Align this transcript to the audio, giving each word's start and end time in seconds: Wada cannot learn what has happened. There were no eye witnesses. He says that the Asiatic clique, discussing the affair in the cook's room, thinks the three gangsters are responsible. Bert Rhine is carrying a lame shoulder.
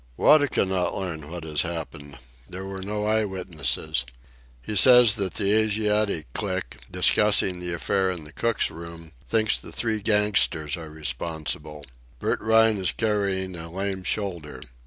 Wada 0.17 0.47
cannot 0.47 0.95
learn 0.95 1.29
what 1.29 1.43
has 1.43 1.61
happened. 1.61 2.17
There 2.49 2.65
were 2.65 2.81
no 2.81 3.05
eye 3.05 3.23
witnesses. 3.23 4.03
He 4.59 4.75
says 4.75 5.13
that 5.17 5.35
the 5.35 5.51
Asiatic 5.53 6.33
clique, 6.33 6.77
discussing 6.89 7.59
the 7.59 7.73
affair 7.73 8.09
in 8.09 8.23
the 8.23 8.31
cook's 8.31 8.71
room, 8.71 9.11
thinks 9.27 9.59
the 9.59 9.71
three 9.71 10.01
gangsters 10.01 10.75
are 10.75 10.89
responsible. 10.89 11.85
Bert 12.17 12.41
Rhine 12.41 12.77
is 12.79 12.91
carrying 12.93 13.55
a 13.55 13.71
lame 13.71 14.01
shoulder. 14.01 14.63